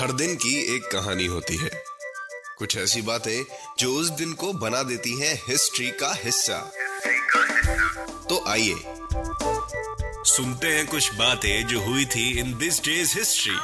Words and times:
हर 0.00 0.12
दिन 0.12 0.34
की 0.34 0.76
एक 0.76 0.82
कहानी 0.82 1.26
होती 1.26 1.56
है। 1.56 1.70
कुछ 2.58 2.76
ऐसी 2.76 3.02
बातें 3.02 3.44
जो 3.78 3.92
उस 3.92 4.10
दिन 4.10 4.32
को 4.32 4.52
बना 4.52 4.82
देती 4.82 5.20
हैं 5.20 5.34
हिस्ट्री 5.48 5.90
का 5.90 6.14
हिस्सा। 6.24 6.72
तो 8.28 8.44
आइए 8.48 8.74
सुनते 10.24 10.66
हैं 10.66 10.86
कुछ 10.86 11.14
बातें 11.14 11.66
जो 11.66 11.80
हुई 11.80 12.04
थी 12.04 12.40
in 12.40 12.58
this 12.58 12.80
day's 12.84 13.18
history. 13.18 13.54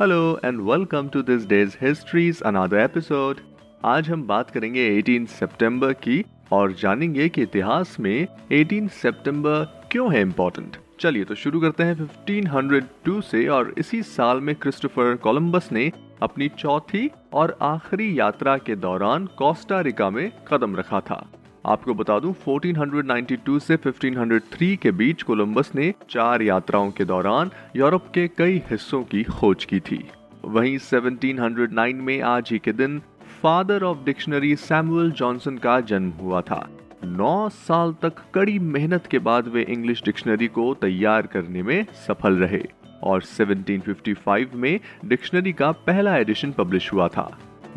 Hello 0.00 0.40
and 0.44 0.60
welcome 0.60 1.08
to 1.08 1.22
this 1.22 1.46
day's 1.46 1.70
history's 1.82 2.42
another 2.42 2.76
episode 2.76 3.40
आज 3.84 4.08
हम 4.08 4.22
बात 4.22 4.50
करेंगे 4.50 5.02
18 5.02 5.26
सितंबर 5.26 5.92
की 5.92 6.24
और 6.52 6.72
जानेंगे 6.72 7.28
कि 7.28 7.42
इतिहास 7.42 7.96
में 8.00 8.26
18 8.52 8.88
सितंबर 8.88 9.88
क्यों 9.92 10.14
है 10.14 10.20
इम्पोर्टेंट 10.20 10.76
चलिए 11.00 11.24
तो 11.24 11.34
शुरू 11.34 11.60
करते 11.60 11.82
हैं 11.82 11.94
1502 11.94 13.20
से 13.22 13.46
और 13.48 13.74
इसी 13.78 14.02
साल 14.02 14.40
में 14.40 14.54
क्रिस्टोफर 14.54 15.16
कोलंबस 15.16 15.68
ने 15.72 15.92
अपनी 16.22 16.48
चौथी 16.48 17.10
और 17.32 17.56
आखिरी 17.62 18.20
यात्रा 18.20 18.58
के 18.58 18.76
दौरान 18.76 19.26
कोस्टा 19.26 19.80
रिका 19.80 20.10
में 20.10 20.32
कदम 20.48 20.76
रखा 20.76 21.00
था। 21.00 21.30
आपको 21.66 21.94
बता 21.94 22.18
दूँ 22.18 22.34
1492 22.34 23.60
से 23.60 23.76
1503 23.76 24.76
के 24.76 24.90
बीच 24.90 25.22
कोलंबस 25.22 25.70
ने 25.74 25.94
चार 26.10 26.42
यात्राओं 26.42 26.90
के 26.90 27.04
दौरान 27.04 27.50
यूरोप 27.76 28.06
के 28.14 28.28
कई 28.28 28.62
हिस्सों 28.70 29.02
की 29.02 29.22
खोज 29.24 29.64
की 29.64 29.80
थी। 29.80 30.08
वहीं 30.44 30.78
1709 30.78 32.00
में 32.00 32.20
आज 32.22 32.48
ही 32.52 32.58
के 32.58 32.72
दिन 32.72 33.02
father 33.42 33.82
of 33.82 34.04
dictionary 34.04 34.56
Samuel 34.56 35.10
Johnson 35.10 35.58
का 35.58 35.80
जन्म 35.80 36.10
हुआ 36.10 36.40
था। 36.40 36.68
नौ 37.06 37.48
साल 37.48 37.94
तक 38.02 38.12
कड़ी 38.34 38.58
मेहनत 38.58 39.06
के 39.06 39.18
बाद 39.18 39.48
वे 39.48 39.62
इंग्लिश 39.62 40.02
डिक्शनरी 40.04 40.46
को 40.48 40.74
तैयार 40.74 41.26
करने 41.26 41.62
में 41.62 41.86
सफल 42.06 42.34
रहे 42.34 42.62
और 43.02 43.22
1755 43.22 44.54
में 44.54 44.80
डिक्शनरी 45.04 45.52
का 45.52 45.70
पहला 45.86 46.16
एडिशन 46.16 46.52
पब्लिश 46.52 46.92
हुआ 46.92 47.08
था। 47.08 47.28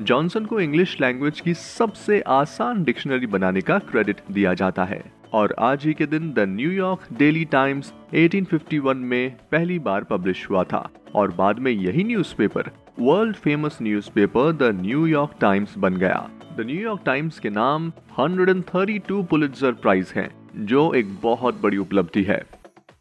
जॉनसन 0.02 0.46
को 0.46 0.60
इंग्लिश 0.60 0.98
लैंग्वेज 1.02 1.40
की 1.40 1.54
सबसे 1.54 2.22
आसान 2.28 2.84
डिक्शनरी 2.84 3.28
बनाने 3.28 3.62
का 3.62 3.80
क्रेडिट 3.80 4.22
दिया 4.32 4.54
जाता 4.54 4.86
है 4.86 5.02
और 5.34 5.56
आज 5.60 5.86
ही 5.86 5.94
के 5.94 6.06
दिन 6.06 6.32
द 6.34 6.40
न्यूयॉर्क 6.40 7.14
डेली 7.14 7.46
टाइम्स 7.46 7.94
1851 8.16 8.96
में 8.96 9.36
पहली 9.52 9.80
बार 9.80 10.04
पब्लिश 10.04 10.50
हुआ 10.50 10.64
था 10.64 10.90
और 11.16 11.32
बाद 11.32 11.60
में 11.60 11.72
यही 11.72 12.04
newspaper 12.04 12.72
world 13.02 13.36
famous 13.36 13.78
newspaper 13.82 14.52
the 14.52 14.64
New York 14.82 15.32
Times 15.42 15.78
बन 15.78 15.96
गया। 15.96 16.30
द 16.58 16.62
न्यूयॉर्क 16.62 17.02
टाइम्स 17.06 17.40
के 17.40 17.50
नाम 17.50 17.92
132 18.20 19.24
पुलित्जर 19.24 19.72
प्राइज 19.72 20.14
हैं, 20.16 20.30
जो 20.56 20.94
एक 20.94 21.16
बहुत 21.24 21.62
बड़ी 21.62 21.78
उपलब्धि 21.78 22.24
है। 22.24 22.42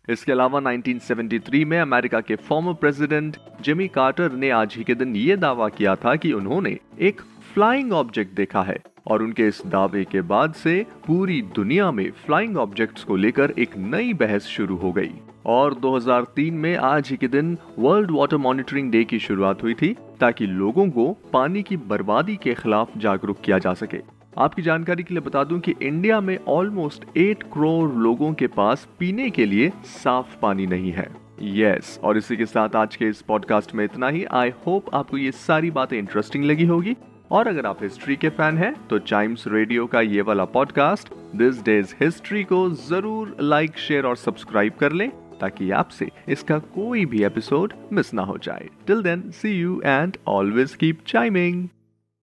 इसके 0.08 0.32
अलावा 0.32 0.60
1973 0.60 1.64
में 1.64 1.78
अमेरिका 1.80 2.20
के 2.20 2.36
फॉर्मर 2.36 2.72
प्रेसिडेंट 2.72 3.36
जिमी 3.62 3.88
कार्टर 3.88 4.32
ने 4.32 4.50
आज 4.50 4.74
ही 4.76 4.84
के 4.84 4.94
दिन 4.94 5.16
ये 5.16 5.36
दावा 5.36 5.68
किया 5.68 5.94
था 5.94 6.14
कि 6.16 6.32
उन्होंने 6.32 6.78
एक 7.00 7.20
फ्लाइंग 7.54 7.92
ऑब्जेक्ट 7.92 8.36
देखा 8.36 8.62
है 8.62 8.78
और 9.06 9.22
उनके 9.22 9.48
इस 9.48 9.62
दावे 9.66 10.04
के 10.04 10.20
बाद 10.20 10.54
से 10.54 10.86
पूरी 11.06 11.42
दुनिया 11.42 11.90
में 11.90 12.10
फ्लाइंग 12.26 12.56
ऑब्जेक्ट्स 12.56 13.04
को 13.04 13.16
लेकर 13.16 13.54
एक 13.58 13.76
नई 13.76 14.12
बहस 14.14 14.46
शुरू 14.46 14.76
हो 14.76 14.92
गई। 14.92 15.12
और 15.48 15.74
2003 15.74 16.50
में 16.50 16.76
आज 16.76 17.08
ही 17.10 17.16
के 17.16 17.28
दिन 17.28 17.56
वर्ल्ड 17.78 18.10
वाटर 18.10 18.36
मॉनिटरिंग 18.36 18.90
डे 18.92 19.04
की 19.04 19.18
शुरुआत 19.18 19.62
हुई 19.62 19.74
थी 19.74 19.96
ताकि 20.20 20.46
लोगों 20.46 20.88
को 20.90 21.06
पानी 21.32 21.62
की 21.62 21.76
बर्बादी 21.76 22.36
के 22.36 22.54
खिलाफ 22.54 22.96
जागरूक 22.96 23.40
किया 23.40 23.58
जा 23.58 23.72
सके। 23.74 24.00
आपकी 24.38 24.62
जानकारी 24.62 25.02
के 25.02 25.14
लिए 25.14 25.20
बता 25.20 25.44
दूँ 25.44 25.60
कि 25.60 25.74
इंडिया 25.82 26.20
में 26.20 26.38
ऑलमोस्ट 26.48 27.04
8 27.18 27.42
करोड़ 27.42 27.90
लोगों 27.92 28.32
के 28.32 28.46
पास 28.46 28.86
पीने 28.98 29.30
के 29.30 29.46
लिए 29.46 29.70
साफ़ 29.84 30.36
पानी 30.42 30.66
नहीं 30.66 30.90
है। 30.92 31.06
यस 31.42 31.94
yes, 31.94 32.04
और 32.04 32.18
इसी 32.18 32.36
के 32.36 32.46
साथ 32.46 32.76
आज 32.76 32.96
के 32.96 33.04
इस 33.04 33.22
पॉडकास्ट 33.22 33.74
में 33.74 33.84
इतना 33.84 34.08
ही। 34.08 34.24
आई 34.24 34.52
होप 34.66 34.94
आपको 34.94 35.18
ये 35.18 35.30
सारी 35.30 35.70
बातें 35.70 35.98
इंटरेस्टिंग 35.98 36.44
लगी 36.44 36.64
होगी। 36.64 36.96
और 37.30 37.48
अगर 37.48 37.66
आप 37.66 37.82
हिस्ट्री 37.82 38.16
के 38.16 38.28
फ़ैन 38.28 38.58
हैं 38.58 38.74
तो 38.88 38.98
चाइम्स 38.98 39.44
रेडियो 39.48 39.86
का 39.86 40.00
ये 40.00 40.22
वाला 40.22 40.44
पॉडकास्ट 40.44 41.08
दिस 41.36 41.64
डेज़ 41.64 41.94
हिस्ट्री 42.00 42.44
को 42.44 42.68
ज़रूर 42.70 43.36
लाइक 43.40 43.78
शेयर 43.78 44.06
और 44.06 44.16
सब्सक्राइब 44.16 44.72
कर 44.72 44.92
लें। 44.92 45.10
ताकि 45.40 45.70
आपसे 45.70 46.10
इसका 46.28 46.58
कोई 46.74 47.04
भी 47.06 47.22
एपिसोड 47.24 47.72
मिस 47.92 48.14
ना 48.14 48.22
हो 48.22 48.38
जाए। 48.38 48.68
Till 48.86 49.02
then 49.02 49.30
see 49.30 49.50
you 49.50 49.80
and 49.84 50.16
always 50.26 50.74
keep 50.74 51.04
chiming 51.06 51.68